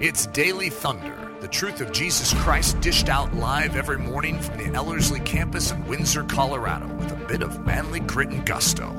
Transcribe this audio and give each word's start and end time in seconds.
It's 0.00 0.26
Daily 0.26 0.70
Thunder, 0.70 1.28
the 1.40 1.48
truth 1.48 1.80
of 1.80 1.90
Jesus 1.90 2.32
Christ 2.34 2.80
dished 2.80 3.08
out 3.08 3.34
live 3.34 3.74
every 3.74 3.98
morning 3.98 4.40
from 4.40 4.58
the 4.58 4.72
Ellerslie 4.72 5.18
campus 5.18 5.72
in 5.72 5.84
Windsor, 5.88 6.22
Colorado, 6.22 6.86
with 6.98 7.10
a 7.10 7.16
bit 7.26 7.42
of 7.42 7.66
manly 7.66 7.98
grit 7.98 8.28
and 8.28 8.46
gusto. 8.46 8.94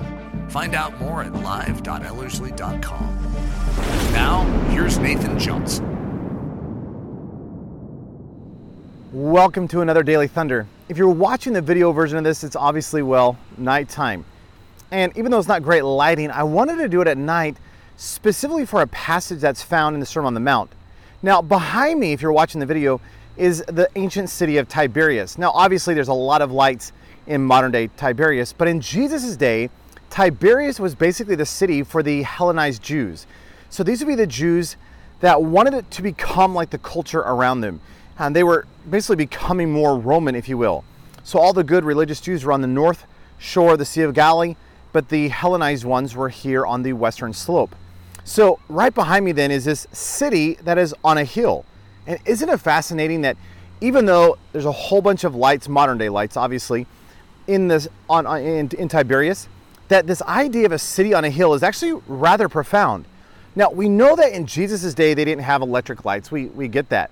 Find 0.50 0.76
out 0.76 1.00
more 1.00 1.24
at 1.24 1.32
live.ellerslie.com. 1.32 4.12
Now, 4.12 4.44
here's 4.72 4.98
Nathan 4.98 5.40
Johnson. 5.40 5.86
Welcome 9.14 9.70
to 9.70 9.80
another 9.80 10.04
Daily 10.04 10.28
Thunder. 10.28 10.68
If 10.90 10.98
you're 10.98 11.08
watching 11.08 11.54
the 11.54 11.62
video 11.62 11.94
version 11.94 12.18
of 12.18 12.26
this, 12.26 12.44
it's 12.44 12.58
obviously, 12.58 13.04
well, 13.04 13.38
nighttime. 13.58 14.26
And 14.92 15.16
even 15.16 15.32
though 15.32 15.40
it's 15.40 15.48
not 15.48 15.64
great 15.64 15.86
lighting, 15.86 16.30
I 16.30 16.44
wanted 16.44 16.76
to 16.80 16.90
do 16.90 17.00
it 17.00 17.08
at 17.08 17.18
night 17.18 17.56
specifically 17.96 18.66
for 18.66 18.82
a 18.82 18.88
passage 18.88 19.40
that's 19.40 19.64
found 19.64 19.94
in 19.94 20.02
the 20.02 20.06
Sermon 20.06 20.28
on 20.28 20.34
the 20.34 20.42
Mount. 20.42 20.74
Now, 21.22 21.42
behind 21.42 22.00
me, 22.00 22.14
if 22.14 22.22
you're 22.22 22.32
watching 22.32 22.60
the 22.60 22.66
video, 22.66 23.02
is 23.36 23.64
the 23.68 23.90
ancient 23.96 24.30
city 24.30 24.58
of 24.58 24.68
Tiberias. 24.68 25.38
Now, 25.38 25.52
obviously, 25.52 25.94
there's 25.94 26.08
a 26.08 26.14
lot 26.14 26.42
of 26.42 26.52
lights 26.52 26.92
in 27.28 27.44
modern 27.44 27.72
day 27.72 27.88
Tiberias, 27.98 28.54
but 28.54 28.68
in 28.68 28.82
Jesus' 28.82 29.36
day, 29.36 29.70
Tiberias 30.10 30.80
was 30.80 30.96
basically 30.96 31.36
the 31.36 31.46
city 31.46 31.84
for 31.84 32.02
the 32.02 32.24
Hellenized 32.24 32.82
Jews. 32.82 33.28
So 33.70 33.84
these 33.84 34.00
would 34.00 34.08
be 34.08 34.16
the 34.16 34.28
Jews 34.28 34.78
that 35.20 35.42
wanted 35.42 35.74
it 35.74 35.92
to 35.92 36.02
become 36.02 36.56
like 36.56 36.70
the 36.70 36.78
culture 36.78 37.20
around 37.20 37.62
them. 37.62 37.82
And 38.18 38.36
they 38.36 38.44
were 38.44 38.66
basically 38.90 39.18
becoming 39.18 39.72
more 39.72 39.98
Roman, 39.98 40.36
if 40.36 40.50
you 40.50 40.58
will. 40.58 40.84
So 41.24 41.40
all 41.40 41.54
the 41.54 41.64
good 41.64 41.84
religious 41.84 42.20
Jews 42.20 42.44
were 42.44 42.52
on 42.52 42.62
the 42.62 42.68
north 42.68 43.06
shore 43.38 43.74
of 43.74 43.80
the 43.80 43.86
Sea 43.86 44.02
of 44.02 44.14
Galilee, 44.14 44.56
but 44.92 45.10
the 45.10 45.28
Hellenized 45.30 45.86
ones 45.86 46.16
were 46.16 46.30
here 46.30 46.66
on 46.66 46.84
the 46.84 46.94
western 46.94 47.34
slope. 47.34 47.76
So, 48.30 48.60
right 48.70 48.94
behind 48.94 49.26
me 49.26 49.32
then 49.32 49.50
is 49.50 49.66
this 49.66 49.88
city 49.92 50.54
that 50.64 50.78
is 50.78 50.94
on 51.04 51.18
a 51.18 51.24
hill. 51.24 51.66
And 52.06 52.20
isn't 52.26 52.48
it 52.48 52.60
fascinating 52.60 53.22
that 53.22 53.38
even 53.82 54.06
though 54.06 54.38
there's 54.52 54.66
a 54.66 54.72
whole 54.72 55.02
bunch 55.02 55.24
of 55.24 55.34
lights, 55.34 55.68
modern 55.68 55.98
day 55.98 56.10
lights, 56.10 56.38
obviously, 56.38 56.86
in 57.48 57.70
this 57.70 57.88
on, 58.08 58.28
in, 58.40 58.70
in 58.78 58.88
Tiberias, 58.88 59.48
that 59.88 60.06
this 60.06 60.22
idea 60.22 60.68
of 60.68 60.72
a 60.72 60.78
city 60.78 61.12
on 61.12 61.26
a 61.26 61.32
hill 61.32 61.56
is 61.56 61.64
actually 61.64 62.00
rather 62.06 62.48
profound. 62.48 63.06
Now, 63.56 63.72
we 63.72 63.90
know 63.90 64.16
that 64.16 64.32
in 64.32 64.46
Jesus' 64.46 64.94
day 64.94 65.16
they 65.16 65.26
didn't 65.26 65.44
have 65.44 65.64
electric 65.64 66.06
lights. 66.06 66.32
We, 66.32 66.46
we 66.50 66.68
get 66.68 66.90
that. 66.90 67.10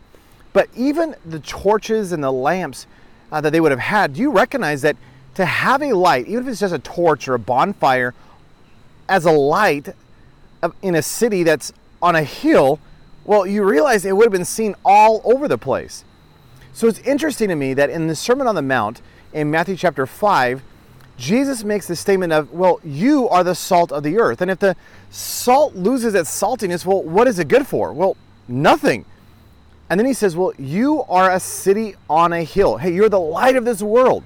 But 0.53 0.69
even 0.75 1.15
the 1.25 1.39
torches 1.39 2.11
and 2.11 2.23
the 2.23 2.31
lamps 2.31 2.85
uh, 3.31 3.41
that 3.41 3.49
they 3.49 3.59
would 3.59 3.71
have 3.71 3.79
had, 3.79 4.13
do 4.13 4.21
you 4.21 4.29
recognize 4.29 4.83
that 4.83 4.95
to 5.33 5.45
have 5.45 5.81
a 5.81 5.93
light, 5.93 6.27
even 6.27 6.43
if 6.43 6.49
it's 6.49 6.59
just 6.59 6.75
a 6.75 6.79
torch 6.79 7.27
or 7.27 7.33
a 7.33 7.39
bonfire, 7.39 8.13
as 9.09 9.25
a 9.25 9.31
light 9.31 9.95
in 10.81 10.95
a 10.95 11.01
city 11.01 11.43
that's 11.43 11.73
on 12.01 12.15
a 12.15 12.23
hill, 12.23 12.79
well, 13.25 13.45
you 13.45 13.63
realize 13.63 14.05
it 14.05 14.15
would 14.15 14.25
have 14.25 14.31
been 14.31 14.45
seen 14.45 14.75
all 14.85 15.21
over 15.25 15.47
the 15.47 15.57
place. 15.57 16.03
So 16.73 16.87
it's 16.87 16.99
interesting 16.99 17.49
to 17.49 17.55
me 17.55 17.73
that 17.73 17.89
in 17.89 18.07
the 18.07 18.15
Sermon 18.15 18.47
on 18.47 18.55
the 18.55 18.61
Mount 18.61 19.01
in 19.33 19.49
Matthew 19.51 19.75
chapter 19.75 20.05
5, 20.05 20.61
Jesus 21.17 21.63
makes 21.63 21.87
the 21.87 21.95
statement 21.95 22.31
of, 22.31 22.51
well, 22.53 22.79
you 22.83 23.27
are 23.29 23.43
the 23.43 23.55
salt 23.55 23.91
of 23.91 24.03
the 24.03 24.19
earth. 24.19 24.41
And 24.41 24.51
if 24.51 24.59
the 24.59 24.75
salt 25.09 25.75
loses 25.75 26.13
its 26.13 26.29
saltiness, 26.29 26.85
well, 26.85 27.01
what 27.01 27.27
is 27.27 27.39
it 27.39 27.47
good 27.47 27.65
for? 27.65 27.91
Well, 27.91 28.15
nothing. 28.47 29.05
And 29.89 29.99
then 29.99 30.05
he 30.05 30.13
says, 30.13 30.35
well, 30.35 30.53
you 30.57 31.03
are 31.03 31.31
a 31.31 31.39
city 31.39 31.95
on 32.09 32.33
a 32.33 32.43
hill. 32.43 32.77
Hey, 32.77 32.93
you're 32.93 33.09
the 33.09 33.19
light 33.19 33.55
of 33.55 33.65
this 33.65 33.81
world. 33.81 34.23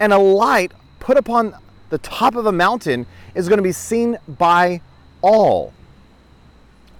And 0.00 0.12
a 0.12 0.18
light 0.18 0.72
put 1.00 1.16
upon 1.16 1.54
the 1.90 1.98
top 1.98 2.34
of 2.34 2.46
a 2.46 2.52
mountain 2.52 3.06
is 3.34 3.48
going 3.48 3.58
to 3.58 3.62
be 3.62 3.72
seen 3.72 4.18
by 4.26 4.80
all. 5.24 5.72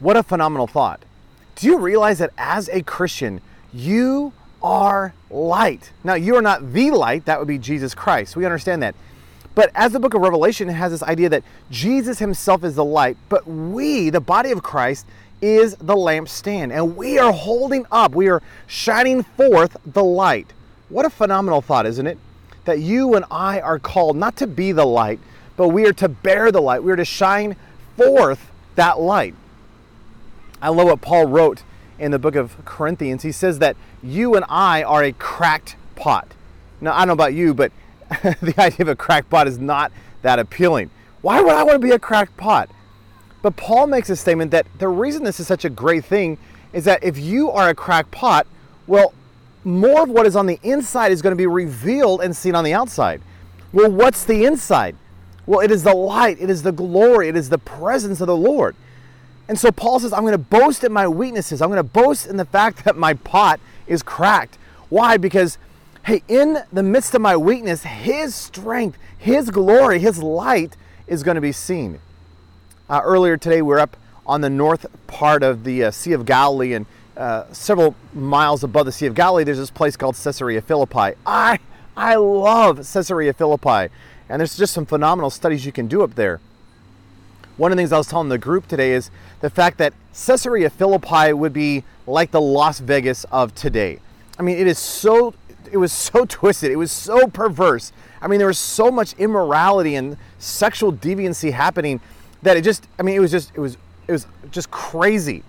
What 0.00 0.16
a 0.16 0.22
phenomenal 0.22 0.66
thought. 0.66 1.02
Do 1.56 1.66
you 1.66 1.78
realize 1.78 2.18
that 2.18 2.30
as 2.38 2.68
a 2.70 2.82
Christian, 2.82 3.42
you 3.72 4.32
are 4.62 5.12
light? 5.30 5.92
Now, 6.02 6.14
you 6.14 6.34
are 6.36 6.42
not 6.42 6.72
the 6.72 6.90
light, 6.90 7.26
that 7.26 7.38
would 7.38 7.48
be 7.48 7.58
Jesus 7.58 7.94
Christ. 7.94 8.34
We 8.34 8.46
understand 8.46 8.82
that. 8.82 8.94
But 9.54 9.70
as 9.74 9.92
the 9.92 10.00
book 10.00 10.14
of 10.14 10.22
Revelation 10.22 10.68
has 10.68 10.90
this 10.90 11.02
idea 11.02 11.28
that 11.28 11.44
Jesus 11.70 12.18
himself 12.18 12.64
is 12.64 12.74
the 12.74 12.84
light, 12.84 13.16
but 13.28 13.46
we, 13.46 14.10
the 14.10 14.20
body 14.20 14.50
of 14.50 14.62
Christ, 14.62 15.06
is 15.42 15.76
the 15.76 15.94
lampstand. 15.94 16.72
And 16.72 16.96
we 16.96 17.18
are 17.18 17.32
holding 17.32 17.84
up, 17.92 18.14
we 18.14 18.28
are 18.28 18.42
shining 18.66 19.22
forth 19.22 19.76
the 19.84 20.02
light. 20.02 20.52
What 20.88 21.04
a 21.04 21.10
phenomenal 21.10 21.60
thought, 21.60 21.86
isn't 21.86 22.06
it? 22.06 22.18
That 22.64 22.80
you 22.80 23.14
and 23.14 23.26
I 23.30 23.60
are 23.60 23.78
called 23.78 24.16
not 24.16 24.36
to 24.38 24.46
be 24.46 24.72
the 24.72 24.86
light, 24.86 25.20
but 25.56 25.68
we 25.68 25.86
are 25.86 25.92
to 25.92 26.08
bear 26.08 26.50
the 26.50 26.62
light. 26.62 26.82
We 26.82 26.90
are 26.90 26.96
to 26.96 27.04
shine 27.04 27.54
forth 27.96 28.50
that 28.74 28.98
light. 28.98 29.34
I 30.60 30.68
love 30.68 30.86
what 30.86 31.00
Paul 31.00 31.26
wrote 31.26 31.62
in 31.98 32.10
the 32.10 32.18
book 32.18 32.34
of 32.34 32.64
Corinthians. 32.64 33.22
He 33.22 33.32
says 33.32 33.58
that 33.58 33.76
you 34.02 34.34
and 34.34 34.44
I 34.48 34.82
are 34.82 35.02
a 35.02 35.12
cracked 35.12 35.76
pot. 35.96 36.28
Now, 36.80 36.94
I 36.94 37.00
don't 37.00 37.08
know 37.08 37.12
about 37.14 37.34
you, 37.34 37.54
but 37.54 37.72
the 38.22 38.54
idea 38.58 38.80
of 38.80 38.88
a 38.88 38.96
cracked 38.96 39.30
pot 39.30 39.46
is 39.46 39.58
not 39.58 39.92
that 40.22 40.38
appealing. 40.38 40.90
Why 41.22 41.40
would 41.40 41.52
I 41.52 41.62
want 41.62 41.80
to 41.80 41.86
be 41.86 41.92
a 41.92 41.98
cracked 41.98 42.36
pot? 42.36 42.70
But 43.42 43.56
Paul 43.56 43.86
makes 43.86 44.10
a 44.10 44.16
statement 44.16 44.50
that 44.52 44.66
the 44.78 44.88
reason 44.88 45.24
this 45.24 45.38
is 45.38 45.46
such 45.46 45.64
a 45.64 45.70
great 45.70 46.04
thing 46.04 46.38
is 46.72 46.84
that 46.84 47.04
if 47.04 47.18
you 47.18 47.50
are 47.50 47.68
a 47.68 47.74
cracked 47.74 48.10
pot, 48.10 48.46
well, 48.86 49.14
more 49.64 50.02
of 50.02 50.10
what 50.10 50.26
is 50.26 50.36
on 50.36 50.46
the 50.46 50.58
inside 50.62 51.12
is 51.12 51.22
going 51.22 51.32
to 51.32 51.36
be 51.36 51.46
revealed 51.46 52.20
and 52.20 52.34
seen 52.34 52.54
on 52.54 52.64
the 52.64 52.74
outside. 52.74 53.22
Well, 53.72 53.90
what's 53.90 54.24
the 54.24 54.44
inside? 54.44 54.96
Well, 55.46 55.60
it 55.60 55.70
is 55.70 55.82
the 55.82 55.94
light, 55.94 56.38
it 56.40 56.48
is 56.48 56.62
the 56.62 56.72
glory, 56.72 57.28
it 57.28 57.36
is 57.36 57.50
the 57.50 57.58
presence 57.58 58.20
of 58.20 58.26
the 58.26 58.36
Lord. 58.36 58.74
And 59.46 59.58
so 59.58 59.70
Paul 59.70 60.00
says, 60.00 60.12
I'm 60.12 60.22
going 60.22 60.32
to 60.32 60.38
boast 60.38 60.84
in 60.84 60.92
my 60.92 61.06
weaknesses. 61.06 61.60
I'm 61.60 61.68
going 61.68 61.76
to 61.76 61.82
boast 61.82 62.26
in 62.26 62.38
the 62.38 62.46
fact 62.46 62.84
that 62.84 62.96
my 62.96 63.14
pot 63.14 63.60
is 63.86 64.02
cracked. 64.02 64.56
Why? 64.88 65.18
Because, 65.18 65.58
hey, 66.06 66.22
in 66.28 66.58
the 66.72 66.82
midst 66.82 67.14
of 67.14 67.20
my 67.20 67.36
weakness, 67.36 67.82
His 67.82 68.34
strength, 68.34 68.98
His 69.18 69.50
glory, 69.50 69.98
His 69.98 70.22
light 70.22 70.76
is 71.06 71.22
going 71.22 71.34
to 71.34 71.42
be 71.42 71.52
seen. 71.52 72.00
Uh, 72.88 73.00
earlier 73.04 73.36
today, 73.36 73.60
we 73.60 73.68
were 73.68 73.80
up 73.80 73.96
on 74.26 74.40
the 74.40 74.48
north 74.48 74.86
part 75.06 75.42
of 75.42 75.64
the 75.64 75.84
uh, 75.84 75.90
Sea 75.90 76.12
of 76.12 76.24
Galilee, 76.24 76.72
and 76.72 76.86
uh, 77.16 77.44
several 77.52 77.94
miles 78.14 78.64
above 78.64 78.86
the 78.86 78.92
Sea 78.92 79.06
of 79.06 79.14
Galilee, 79.14 79.44
there's 79.44 79.58
this 79.58 79.70
place 79.70 79.96
called 79.96 80.16
Caesarea 80.16 80.62
Philippi. 80.62 81.16
I, 81.26 81.58
I 81.96 82.16
love 82.16 82.78
Caesarea 82.78 83.34
Philippi. 83.34 83.92
And 84.28 84.40
there's 84.40 84.56
just 84.56 84.72
some 84.72 84.86
phenomenal 84.86 85.30
studies 85.30 85.66
you 85.66 85.72
can 85.72 85.86
do 85.86 86.02
up 86.02 86.14
there. 86.14 86.40
One 87.56 87.70
of 87.70 87.76
the 87.76 87.80
things 87.80 87.92
I 87.92 87.98
was 87.98 88.08
telling 88.08 88.28
the 88.30 88.38
group 88.38 88.66
today 88.66 88.92
is 88.92 89.10
the 89.40 89.50
fact 89.50 89.78
that 89.78 89.92
Caesarea 90.12 90.70
Philippi 90.70 91.32
would 91.32 91.52
be 91.52 91.84
like 92.06 92.30
the 92.30 92.40
Las 92.40 92.80
Vegas 92.80 93.24
of 93.24 93.54
today. 93.54 94.00
I 94.38 94.42
mean, 94.42 94.58
it 94.58 94.66
is 94.66 94.78
so 94.78 95.34
it 95.70 95.76
was 95.76 95.92
so 95.92 96.24
twisted. 96.28 96.70
It 96.70 96.76
was 96.76 96.90
so 96.90 97.26
perverse. 97.26 97.92
I 98.20 98.26
mean, 98.26 98.38
there 98.38 98.48
was 98.48 98.58
so 98.58 98.90
much 98.90 99.12
immorality 99.14 99.94
and 99.94 100.16
sexual 100.38 100.92
deviancy 100.92 101.52
happening 101.52 102.00
that 102.42 102.56
it 102.56 102.62
just 102.62 102.88
I 102.98 103.02
mean, 103.02 103.16
it 103.16 103.20
was 103.20 103.30
just 103.30 103.52
it 103.54 103.60
was 103.60 103.76
it 104.08 104.12
was 104.12 104.26
just 104.50 104.70
crazy. 104.70 105.42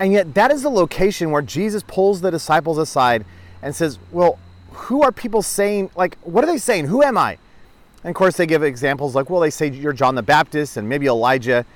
And 0.00 0.12
yet 0.12 0.34
that 0.34 0.50
is 0.50 0.62
the 0.62 0.70
location 0.70 1.30
where 1.30 1.42
Jesus 1.42 1.82
pulls 1.86 2.20
the 2.20 2.30
disciples 2.30 2.78
aside 2.78 3.24
and 3.60 3.74
says, 3.74 3.98
"Well, 4.12 4.38
who 4.70 5.02
are 5.02 5.12
people 5.12 5.42
saying 5.42 5.90
like 5.96 6.16
what 6.22 6.44
are 6.44 6.46
they 6.46 6.58
saying? 6.58 6.86
Who 6.86 7.02
am 7.02 7.18
I?" 7.18 7.38
And 8.02 8.10
of 8.10 8.14
course, 8.14 8.36
they 8.36 8.46
give 8.46 8.62
examples 8.62 9.14
like, 9.14 9.28
well, 9.28 9.40
they 9.40 9.50
say 9.50 9.68
you're 9.68 9.92
John 9.92 10.14
the 10.14 10.22
Baptist 10.22 10.76
and 10.76 10.88
maybe 10.88 11.06
Elijah. 11.06 11.66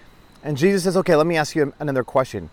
And 0.44 0.56
Jesus 0.56 0.84
says, 0.84 0.96
okay, 0.96 1.16
let 1.16 1.26
me 1.26 1.36
ask 1.36 1.56
you 1.56 1.72
another 1.78 2.04
question. 2.04 2.50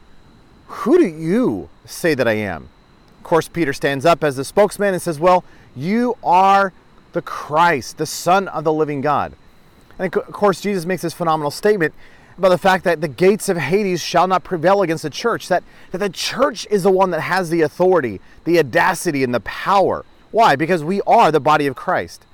Who 0.68 0.98
do 0.98 1.06
you 1.06 1.70
say 1.86 2.14
that 2.14 2.28
I 2.28 2.34
am? 2.34 2.70
Of 3.18 3.24
course, 3.24 3.48
Peter 3.48 3.74
stands 3.74 4.06
up 4.06 4.24
as 4.24 4.36
the 4.36 4.44
spokesman 4.44 4.94
and 4.94 5.02
says, 5.02 5.20
well, 5.20 5.44
you 5.76 6.18
are 6.24 6.74
the 7.14 7.22
Christ, 7.22 7.98
the 7.98 8.06
Son 8.06 8.48
of 8.48 8.64
the 8.64 8.74
living 8.74 9.02
God. 9.02 9.34
And 9.98 10.16
of 10.16 10.32
course, 10.32 10.62
Jesus 10.62 10.86
makes 10.86 11.02
this 11.02 11.14
phenomenal 11.14 11.52
statement 11.52 11.94
about 12.38 12.50
the 12.50 12.58
fact 12.58 12.86
that 12.86 13.02
the 13.02 13.08
gates 13.08 13.50
of 13.50 13.58
Hades 13.58 14.02
shall 14.02 14.28
not 14.28 14.44
prevail 14.44 14.82
against 14.82 15.04
the 15.04 15.10
church, 15.10 15.48
that, 15.50 15.64
that 15.92 15.98
the 15.98 16.10
church 16.10 16.66
is 16.72 16.84
the 16.84 16.92
one 16.92 17.10
that 17.12 17.22
has 17.22 17.50
the 17.50 17.62
authority, 17.62 18.22
the 18.46 18.60
audacity, 18.60 19.24
and 19.24 19.34
the 19.34 19.42
power. 19.42 20.06
Why? 20.32 20.56
Because 20.56 20.84
we 20.84 21.02
are 21.02 21.32
the 21.32 21.40
body 21.40 21.68
of 21.68 21.76
Christ 21.76 22.26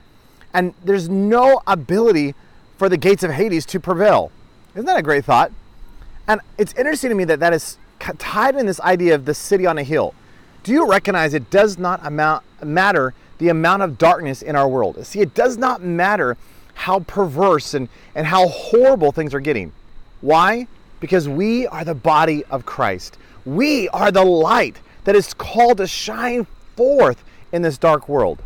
and 0.55 0.73
there's 0.85 1.09
no 1.09 1.61
ability 1.67 2.33
for 2.77 2.87
the 2.87 2.95
gates 2.95 3.23
of 3.23 3.31
Hades 3.31 3.65
to 3.67 3.79
prevail. 3.79 4.31
Isn't 4.73 4.85
that 4.85 4.97
a 4.97 5.03
great 5.03 5.25
thought? 5.25 5.51
And 6.27 6.39
it's 6.57 6.73
interesting 6.73 7.09
to 7.09 7.15
me 7.15 7.25
that 7.25 7.41
that 7.41 7.53
is 7.53 7.77
tied 7.99 8.55
in 8.55 8.65
this 8.65 8.79
idea 8.79 9.15
of 9.15 9.25
the 9.25 9.33
city 9.33 9.65
on 9.65 9.77
a 9.77 9.83
hill. 9.83 10.15
Do 10.63 10.71
you 10.71 10.89
recognize 10.89 11.33
it 11.33 11.49
does 11.49 11.77
not 11.77 12.03
amount, 12.05 12.43
matter 12.63 13.13
the 13.37 13.49
amount 13.49 13.83
of 13.83 13.97
darkness 13.97 14.41
in 14.41 14.55
our 14.55 14.67
world? 14.67 15.05
See, 15.05 15.19
it 15.19 15.33
does 15.33 15.57
not 15.57 15.83
matter 15.83 16.37
how 16.73 17.01
perverse 17.01 17.73
and, 17.73 17.89
and 18.15 18.25
how 18.25 18.47
horrible 18.47 19.11
things 19.11 19.33
are 19.33 19.41
getting. 19.41 19.73
Why? 20.21 20.67
Because 21.01 21.27
we 21.27 21.67
are 21.67 21.83
the 21.83 21.95
body 21.95 22.45
of 22.45 22.65
Christ. 22.65 23.17
We 23.43 23.89
are 23.89 24.09
the 24.09 24.23
light 24.23 24.79
that 25.03 25.17
is 25.17 25.33
called 25.33 25.77
to 25.77 25.87
shine 25.87 26.47
forth 26.77 27.23
in 27.51 27.61
this 27.61 27.77
dark 27.77 28.07
world. 28.07 28.41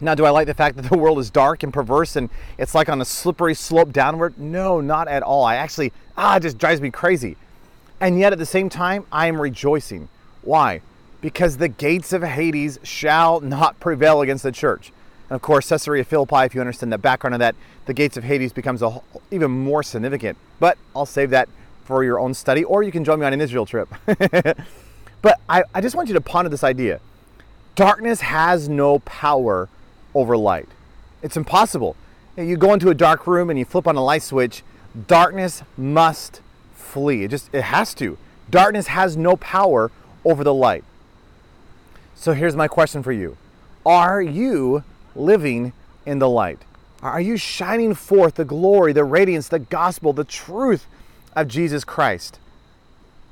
Now, 0.00 0.14
do 0.14 0.24
I 0.24 0.30
like 0.30 0.46
the 0.46 0.54
fact 0.54 0.76
that 0.76 0.88
the 0.88 0.96
world 0.96 1.18
is 1.18 1.30
dark 1.30 1.62
and 1.62 1.72
perverse 1.72 2.16
and 2.16 2.30
it's 2.56 2.74
like 2.74 2.88
on 2.88 3.00
a 3.00 3.04
slippery 3.04 3.54
slope 3.54 3.92
downward? 3.92 4.38
No, 4.38 4.80
not 4.80 5.08
at 5.08 5.22
all. 5.22 5.44
I 5.44 5.56
actually, 5.56 5.92
ah, 6.16 6.36
it 6.36 6.40
just 6.40 6.58
drives 6.58 6.80
me 6.80 6.90
crazy. 6.90 7.36
And 8.00 8.18
yet 8.18 8.32
at 8.32 8.38
the 8.38 8.46
same 8.46 8.70
time, 8.70 9.04
I 9.12 9.26
am 9.26 9.40
rejoicing. 9.40 10.08
Why? 10.42 10.80
Because 11.20 11.58
the 11.58 11.68
gates 11.68 12.14
of 12.14 12.22
Hades 12.22 12.78
shall 12.82 13.40
not 13.40 13.78
prevail 13.78 14.22
against 14.22 14.42
the 14.42 14.52
church. 14.52 14.90
And 15.28 15.36
of 15.36 15.42
course, 15.42 15.68
Caesarea 15.68 16.02
Philippi, 16.02 16.44
if 16.44 16.54
you 16.54 16.62
understand 16.62 16.92
the 16.92 16.98
background 16.98 17.34
of 17.34 17.40
that, 17.40 17.54
the 17.84 17.92
gates 17.92 18.16
of 18.16 18.24
Hades 18.24 18.54
becomes 18.54 18.80
a, 18.80 19.00
even 19.30 19.50
more 19.50 19.82
significant. 19.82 20.38
But 20.58 20.78
I'll 20.96 21.06
save 21.06 21.30
that 21.30 21.48
for 21.84 22.02
your 22.04 22.18
own 22.18 22.32
study, 22.32 22.64
or 22.64 22.82
you 22.82 22.90
can 22.90 23.04
join 23.04 23.20
me 23.20 23.26
on 23.26 23.34
an 23.34 23.40
Israel 23.40 23.66
trip. 23.66 23.88
but 24.06 25.40
I, 25.48 25.62
I 25.74 25.80
just 25.82 25.94
want 25.94 26.08
you 26.08 26.14
to 26.14 26.20
ponder 26.20 26.48
this 26.48 26.64
idea 26.64 27.00
darkness 27.76 28.20
has 28.20 28.68
no 28.68 28.98
power 29.00 29.68
over 30.14 30.36
light. 30.36 30.68
It's 31.22 31.36
impossible. 31.36 31.96
You 32.36 32.56
go 32.56 32.72
into 32.72 32.88
a 32.88 32.94
dark 32.94 33.26
room 33.26 33.50
and 33.50 33.58
you 33.58 33.64
flip 33.64 33.86
on 33.86 33.96
a 33.96 34.02
light 34.02 34.22
switch, 34.22 34.62
darkness 35.06 35.62
must 35.76 36.40
flee. 36.74 37.24
It 37.24 37.28
just 37.28 37.50
it 37.52 37.62
has 37.62 37.94
to. 37.94 38.18
Darkness 38.48 38.88
has 38.88 39.16
no 39.16 39.36
power 39.36 39.90
over 40.24 40.42
the 40.42 40.54
light. 40.54 40.84
So 42.14 42.32
here's 42.32 42.56
my 42.56 42.68
question 42.68 43.02
for 43.02 43.12
you. 43.12 43.36
Are 43.86 44.20
you 44.20 44.84
living 45.14 45.72
in 46.04 46.18
the 46.18 46.28
light? 46.28 46.58
Are 47.02 47.20
you 47.20 47.36
shining 47.36 47.94
forth 47.94 48.34
the 48.34 48.44
glory, 48.44 48.92
the 48.92 49.04
radiance, 49.04 49.48
the 49.48 49.58
gospel, 49.58 50.12
the 50.12 50.24
truth 50.24 50.86
of 51.34 51.48
Jesus 51.48 51.84
Christ? 51.84 52.38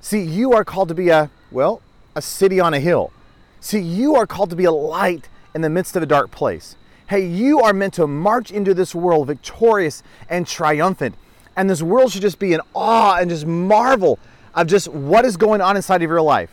See, 0.01 0.23
you 0.23 0.53
are 0.53 0.65
called 0.65 0.89
to 0.89 0.95
be 0.95 1.11
a, 1.11 1.31
well, 1.51 1.83
a 2.15 2.23
city 2.23 2.61
on 2.61 2.73
a 2.73 2.81
hill. 2.81 3.13
See, 3.61 3.81
you 3.81 4.15
are 4.15 4.27
called 4.27 4.51
to 4.51 4.57
be 4.57 4.65
a 4.65 4.73
light 4.73 5.29
in 5.55 5.61
the 5.63 5.71
midst 5.71 5.97
of 5.97 6.03
a 6.03 6.07
dark 6.07 6.31
place. 6.31 6.77
Hey, 7.09 7.27
you 7.27 7.61
are 7.61 7.73
meant 7.73 7.95
to 7.95 8.07
march 8.07 8.51
into 8.51 8.75
this 8.75 8.95
world 8.95 9.29
victorious 9.29 10.03
and 10.29 10.47
triumphant. 10.47 11.15
And 11.57 11.69
this 11.69 11.83
world 11.83 12.13
should 12.13 12.23
just 12.23 12.39
be 12.39 12.53
in 12.53 12.61
awe 12.75 13.17
and 13.17 13.31
just 13.31 13.47
marvel 13.47 14.19
of 14.55 14.67
just 14.67 14.89
what 14.89 15.25
is 15.25 15.37
going 15.37 15.61
on 15.61 15.77
inside 15.77 16.03
of 16.03 16.11
your 16.11 16.23
life. 16.23 16.51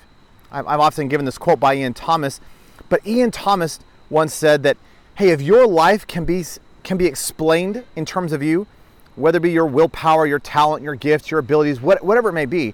I've 0.52 0.80
often 0.80 1.10
given 1.10 1.26
this 1.26 1.38
quote 1.38 1.60
by 1.60 1.76
Ian 1.76 1.94
Thomas, 1.94 2.40
but 2.88 3.06
Ian 3.06 3.32
Thomas 3.32 3.80
once 4.10 4.34
said 4.34 4.64
that, 4.64 4.78
hey, 5.16 5.30
if 5.30 5.42
your 5.42 5.68
life 5.68 6.08
can 6.08 6.24
be, 6.24 6.46
can 6.84 6.98
be 6.98 7.06
explained 7.06 7.84
in 7.96 8.06
terms 8.06 8.32
of 8.32 8.42
you, 8.42 8.66
whether 9.16 9.38
it 9.38 9.42
be 9.42 9.52
your 9.52 9.66
willpower, 9.66 10.26
your 10.26 10.40
talent, 10.40 10.84
your 10.84 10.96
gifts, 10.96 11.32
your 11.32 11.40
abilities, 11.40 11.82
whatever 11.82 12.30
it 12.30 12.34
may 12.34 12.46
be, 12.46 12.74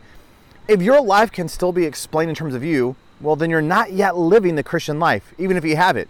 if 0.68 0.82
your 0.82 1.02
life 1.02 1.32
can 1.32 1.48
still 1.48 1.72
be 1.72 1.86
explained 1.86 2.30
in 2.30 2.36
terms 2.36 2.54
of 2.54 2.64
you, 2.64 2.96
well, 3.22 3.36
then 3.36 3.50
you're 3.50 3.62
not 3.62 3.92
yet 3.92 4.18
living 4.18 4.56
the 4.56 4.64
Christian 4.64 5.00
life, 5.00 5.34
even 5.38 5.58
if 5.58 5.64
you 5.64 5.76
have 5.76 5.98
it. 5.98 6.10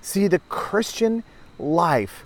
See, 0.00 0.28
the 0.28 0.38
Christian 0.48 1.22
life 1.58 2.24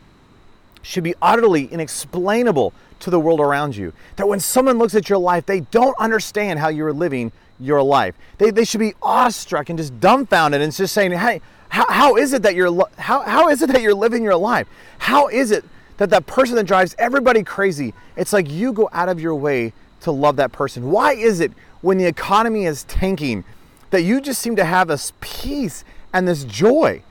should 0.83 1.05
be 1.05 1.15
utterly 1.21 1.65
inexplainable 1.65 2.73
to 3.01 3.11
the 3.11 3.21
world 3.21 3.41
around 3.41 3.77
you. 3.77 3.93
That 4.17 4.29
when 4.29 4.41
someone 4.41 4.79
looks 4.79 4.95
at 4.95 5.09
your 5.09 5.19
life, 5.19 5.47
they 5.47 5.61
don't 5.61 5.99
understand 5.99 6.59
how 6.59 6.69
you're 6.69 6.93
living 6.93 7.33
your 7.59 7.83
life. 7.83 8.15
They, 8.39 8.51
they 8.51 8.65
should 8.65 8.81
be 8.81 8.95
awestruck 9.03 9.69
and 9.69 9.79
just 9.79 9.99
dumbfounded 10.01 10.61
and 10.61 10.73
just 10.73 10.95
saying, 10.95 11.13
hey, 11.13 11.41
how, 11.69 11.87
how 11.89 12.17
is 12.17 12.33
it 12.33 12.43
that 12.43 12.55
you're 12.55 12.87
how, 12.99 13.21
how 13.21 13.49
is 13.49 13.63
it 13.63 13.71
that 13.71 13.81
you're 13.81 13.95
living 13.95 14.23
your 14.23 14.37
life? 14.37 14.67
How 14.99 15.29
is 15.29 15.51
it 15.51 15.65
that 15.99 16.11
that 16.11 16.27
person 16.27 16.57
that 16.57 16.65
drives 16.65 16.97
everybody 16.99 17.43
crazy, 17.43 17.95
it's 18.17 18.33
like 18.33 18.51
you 18.51 18.73
go 18.73 18.89
out 18.93 19.09
of 19.09 19.21
your 19.21 19.35
way 19.35 19.73
to 20.01 20.11
love 20.11 20.37
that 20.37 20.51
person? 20.51 20.91
Why 20.91 21.13
is 21.13 21.41
it 21.41 21.53
when 21.81 21.99
the 21.99 22.07
economy 22.07 22.65
is 22.65 22.85
tanking 22.85 23.45
that 23.91 24.03
you 24.03 24.21
just 24.21 24.41
seem 24.41 24.57
to 24.57 24.65
have 24.65 24.89
this 24.89 25.13
peace 25.21 25.85
and 26.13 26.27
this 26.27 26.45
joy? 26.45 27.03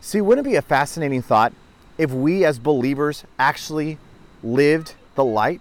See, 0.00 0.20
wouldn't 0.20 0.46
it 0.46 0.50
be 0.50 0.56
a 0.56 0.62
fascinating 0.62 1.22
thought 1.22 1.52
if 1.98 2.10
we 2.10 2.44
as 2.44 2.58
believers 2.58 3.24
actually 3.38 3.98
lived 4.42 4.94
the 5.14 5.24
light? 5.24 5.60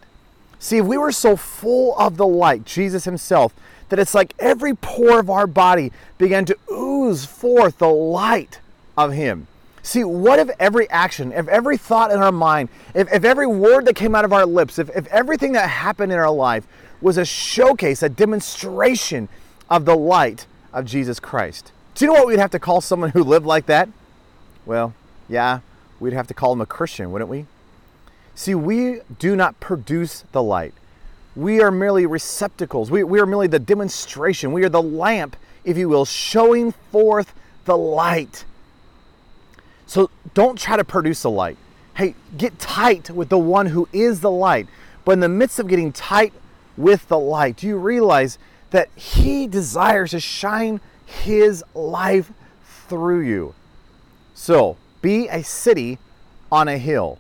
See, 0.60 0.78
if 0.78 0.86
we 0.86 0.98
were 0.98 1.12
so 1.12 1.36
full 1.36 1.98
of 1.98 2.18
the 2.18 2.28
light, 2.28 2.66
Jesus 2.66 3.06
Himself, 3.06 3.54
that 3.90 4.00
it's 4.00 4.16
like 4.16 4.34
every 4.40 4.74
pore 4.74 5.20
of 5.20 5.30
our 5.30 5.48
body 5.48 5.92
began 6.18 6.46
to 6.46 6.58
ooze 6.72 7.26
forth 7.26 7.78
the 7.78 7.90
light 7.90 8.60
of 8.98 9.14
Him. 9.14 9.48
See, 9.84 10.04
what 10.04 10.40
if 10.40 10.50
every 10.60 10.90
action, 10.90 11.32
if 11.32 11.48
every 11.48 11.78
thought 11.78 12.12
in 12.12 12.18
our 12.18 12.32
mind, 12.32 12.70
if, 12.96 13.12
if 13.14 13.24
every 13.24 13.46
word 13.46 13.86
that 13.86 13.96
came 13.96 14.16
out 14.16 14.26
of 14.26 14.34
our 14.34 14.46
lips, 14.46 14.80
if, 14.80 14.90
if 14.96 15.06
everything 15.08 15.52
that 15.52 15.70
happened 15.70 16.12
in 16.12 16.18
our 16.18 16.32
life 16.32 16.66
was 17.02 17.18
a 17.18 17.26
showcase, 17.26 18.02
a 18.02 18.10
demonstration 18.10 19.30
of 19.70 19.86
the 19.86 19.96
light 19.96 20.48
of 20.74 20.86
Jesus 20.86 21.20
Christ? 21.20 21.72
Do 21.94 22.06
you 22.06 22.12
know 22.12 22.20
what 22.20 22.28
we'd 22.28 22.40
have 22.40 22.52
to 22.52 22.60
call 22.60 22.82
someone 22.82 23.12
who 23.12 23.24
lived 23.24 23.46
like 23.46 23.68
that? 23.68 23.90
Well, 24.66 24.94
yeah, 25.30 25.60
we'd 26.00 26.14
have 26.14 26.28
to 26.28 26.34
call 26.34 26.54
him 26.54 26.62
a 26.62 26.66
Christian, 26.66 27.12
wouldn't 27.12 27.30
we? 27.30 27.46
See, 28.36 28.54
we 28.54 29.00
do 29.18 29.36
not 29.36 29.60
produce 29.60 30.26
the 30.34 30.44
light. 30.44 30.74
We 31.36 31.62
are 31.62 31.72
merely 31.72 32.06
receptacles. 32.06 32.92
We, 32.92 33.04
we 33.04 33.20
are 33.20 33.26
merely 33.26 33.48
the 33.48 33.60
demonstration. 33.60 34.52
We 34.52 34.64
are 34.64 34.70
the 34.70 34.82
lamp, 34.82 35.36
if 35.64 35.78
you 35.78 35.88
will, 35.88 36.06
showing 36.06 36.72
forth 36.92 37.34
the 37.66 37.78
light. 37.78 38.46
So 39.86 40.10
don't 40.34 40.58
try 40.58 40.78
to 40.78 40.84
produce 40.84 41.22
the 41.22 41.30
light. 41.30 41.58
Hey, 41.96 42.16
get 42.38 42.60
tight 42.60 43.10
with 43.10 43.30
the 43.30 43.38
one 43.38 43.68
who 43.68 43.88
is 43.94 44.20
the 44.20 44.32
light. 44.32 44.68
But 45.06 45.14
in 45.14 45.20
the 45.22 45.30
midst 45.30 45.60
of 45.60 45.68
getting 45.68 45.94
tight 45.94 46.34
with 46.76 47.08
the 47.08 47.20
light, 47.20 47.58
do 47.58 47.68
you 47.68 47.78
realize 47.78 48.38
that 48.76 48.90
he 48.94 49.48
desires 49.48 50.12
to 50.12 50.20
shine 50.20 50.82
his 51.06 51.64
life 51.74 52.30
through 52.90 53.22
you? 53.22 53.56
So 54.34 54.76
be 55.02 55.30
a 55.30 55.46
city 55.46 55.98
on 56.52 56.68
a 56.68 56.78
hill. 56.78 57.18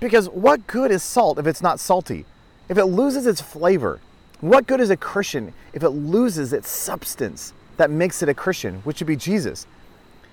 Because 0.00 0.30
what 0.30 0.66
good 0.66 0.90
is 0.90 1.02
salt 1.02 1.38
if 1.38 1.46
it's 1.46 1.60
not 1.60 1.78
salty? 1.78 2.24
If 2.70 2.78
it 2.78 2.86
loses 2.86 3.26
its 3.26 3.42
flavor? 3.42 4.00
What 4.40 4.66
good 4.66 4.80
is 4.80 4.88
a 4.88 4.96
Christian 4.96 5.52
if 5.74 5.82
it 5.82 5.90
loses 5.90 6.54
its 6.54 6.70
substance 6.70 7.52
that 7.76 7.90
makes 7.90 8.22
it 8.22 8.30
a 8.30 8.34
Christian, 8.34 8.76
which 8.84 9.00
would 9.00 9.06
be 9.06 9.16
Jesus? 9.16 9.66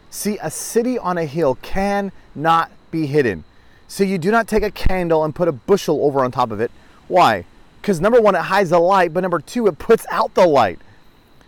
See, 0.09 0.37
a 0.41 0.49
city 0.49 0.97
on 0.97 1.17
a 1.17 1.25
hill 1.25 1.55
cannot 1.61 2.71
be 2.91 3.07
hidden. 3.07 3.43
So 3.89 4.05
you 4.05 4.17
do 4.17 4.31
not 4.31 4.47
take 4.47 4.63
a 4.63 4.71
candle 4.71 5.25
and 5.25 5.35
put 5.35 5.49
a 5.49 5.51
bushel 5.51 6.05
over 6.05 6.23
on 6.23 6.31
top 6.31 6.49
of 6.49 6.61
it. 6.61 6.71
Why? 7.09 7.43
Because 7.81 7.99
number 7.99 8.21
one, 8.21 8.35
it 8.35 8.41
hides 8.41 8.69
the 8.69 8.79
light, 8.79 9.11
but 9.11 9.21
number 9.21 9.39
two, 9.39 9.65
it 9.65 9.79
puts 9.79 10.05
out 10.11 10.35
the 10.35 10.45
light. 10.45 10.79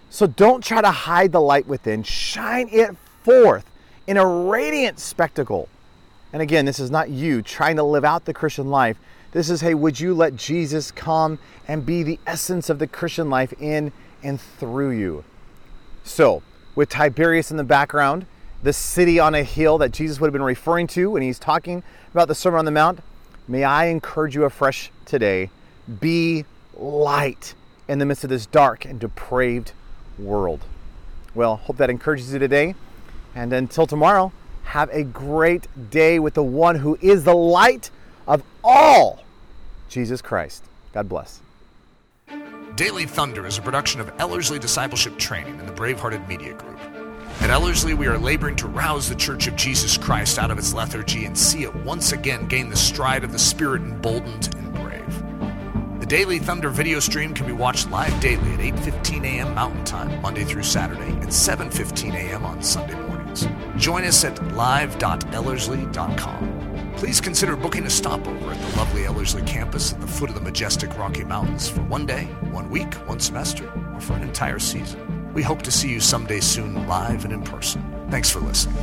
So 0.10 0.26
don't 0.26 0.64
try 0.64 0.82
to 0.82 0.92
hide 0.92 1.32
the 1.32 1.42
light 1.42 1.68
within, 1.68 2.02
shine 2.02 2.70
it 2.72 2.96
forth 3.24 3.70
in 4.08 4.18
a 4.18 4.26
radiant 4.26 5.00
spectacle. 5.00 5.70
And 6.32 6.42
again, 6.42 6.66
this 6.66 6.80
is 6.80 6.90
not 6.90 7.10
you 7.10 7.44
trying 7.44 7.76
to 7.76 7.84
live 7.84 8.04
out 8.04 8.26
the 8.26 8.34
Christian 8.34 8.72
life. 8.72 8.98
This 9.32 9.50
is, 9.50 9.62
hey, 9.62 9.76
would 9.76 10.00
you 10.00 10.16
let 10.16 10.36
Jesus 10.36 10.92
come 10.92 11.38
and 11.68 11.86
be 11.86 12.02
the 12.02 12.20
essence 12.26 12.70
of 12.70 12.80
the 12.80 12.88
Christian 12.88 13.30
life 13.30 13.54
in 13.60 13.92
and 14.24 14.42
through 14.42 14.92
you? 14.92 15.24
So, 16.04 16.42
with 16.76 16.90
Tiberias 16.90 17.52
in 17.52 17.58
the 17.58 17.64
background, 17.64 18.26
the 18.64 18.74
city 18.74 19.20
on 19.20 19.36
a 19.36 19.44
hill 19.44 19.78
that 19.80 19.92
Jesus 19.92 20.20
would 20.20 20.28
have 20.28 20.34
been 20.34 20.42
referring 20.42 20.88
to 20.88 21.12
when 21.12 21.22
he's 21.22 21.40
talking 21.40 21.84
about 22.12 22.28
the 22.28 22.36
Sermon 22.36 22.60
on 22.60 22.66
the 22.66 22.72
Mount, 22.72 23.02
may 23.48 23.64
I 23.64 23.86
encourage 23.86 24.34
you 24.34 24.46
afresh 24.46 24.92
today 25.06 25.52
be 26.00 26.46
light 26.76 27.54
in 27.88 28.00
the 28.00 28.06
midst 28.06 28.24
of 28.24 28.30
this 28.30 28.46
dark 28.46 28.86
and 28.86 29.00
depraved 29.00 29.72
world. 30.18 30.66
Well, 31.36 31.58
hope 31.58 31.78
that 31.78 31.90
encourages 31.90 32.32
you 32.34 32.40
today. 32.40 32.76
And 33.36 33.52
until 33.52 33.88
tomorrow, 33.88 34.32
have 34.64 34.90
a 34.92 35.04
great 35.04 35.68
day 35.90 36.20
with 36.20 36.36
the 36.36 36.44
one 36.44 36.76
who 36.76 36.98
is 37.02 37.24
the 37.24 37.36
light 37.36 37.90
of 38.28 38.44
all, 38.64 39.24
Jesus 39.90 40.22
Christ. 40.22 40.64
God 40.94 41.10
bless. 41.10 41.42
Daily 42.76 43.06
Thunder 43.06 43.46
is 43.46 43.58
a 43.58 43.62
production 43.62 44.02
of 44.02 44.12
Ellerslie 44.20 44.60
Discipleship 44.60 45.18
Training 45.18 45.60
and 45.60 45.68
the 45.68 45.74
Bravehearted 45.74 46.28
Media 46.28 46.54
Group. 46.54 46.80
At 47.40 47.50
Ellerslie, 47.50 47.94
we 47.94 48.08
are 48.08 48.18
laboring 48.18 48.56
to 48.58 48.68
rouse 48.68 49.10
the 49.10 49.16
Church 49.16 49.48
of 49.48 49.56
Jesus 49.56 49.98
Christ 49.98 50.40
out 50.40 50.50
of 50.50 50.58
its 50.58 50.74
lethargy 50.74 51.26
and 51.26 51.38
see 51.38 51.64
it 51.64 51.76
once 51.78 52.12
again 52.12 52.48
gain 52.48 52.70
the 52.70 52.76
stride 52.76 53.24
of 53.24 53.32
the 53.32 53.40
Spirit 53.40 53.82
emboldened 53.82 54.56
and 54.56 54.74
Daily 56.14 56.38
Thunder 56.38 56.70
video 56.70 57.00
stream 57.00 57.34
can 57.34 57.48
be 57.48 57.54
watched 57.54 57.90
live 57.90 58.22
daily 58.22 58.54
at 58.54 58.60
8:15 58.60 59.24
a.m. 59.24 59.56
Mountain 59.56 59.84
Time, 59.84 60.22
Monday 60.22 60.44
through 60.44 60.62
Saturday, 60.62 61.10
and 61.10 61.30
7:15 61.30 62.14
a.m. 62.14 62.46
on 62.46 62.62
Sunday 62.62 62.94
mornings. 63.08 63.48
Join 63.78 64.04
us 64.04 64.24
at 64.24 64.40
live.ellerslie.com. 64.54 66.94
Please 66.98 67.20
consider 67.20 67.56
booking 67.56 67.88
a 67.88 67.90
stopover 67.90 68.52
at 68.52 68.62
the 68.62 68.78
lovely 68.78 69.06
Ellerslie 69.06 69.42
campus 69.42 69.92
at 69.92 70.02
the 70.02 70.08
foot 70.08 70.30
of 70.30 70.36
the 70.36 70.42
majestic 70.42 70.96
Rocky 71.00 71.24
Mountains 71.24 71.68
for 71.68 71.82
one 71.82 72.06
day, 72.06 72.26
one 72.52 72.70
week, 72.70 72.94
one 73.08 73.20
semester, 73.20 73.68
or 73.96 74.00
for 74.00 74.14
an 74.14 74.22
entire 74.22 74.60
season. 74.60 75.34
We 75.34 75.42
hope 75.42 75.64
to 75.64 75.72
see 75.72 75.90
you 75.90 76.00
someday 76.00 76.42
soon 76.42 76.88
live 76.88 77.26
and 77.26 77.34
in 77.34 77.42
person. 77.42 77.84
Thanks 78.12 78.30
for 78.30 78.40
listening. 78.40 78.78